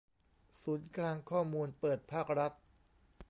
[0.61, 2.51] ศูนย์กลางข้อมูลเปิดภาครัฐ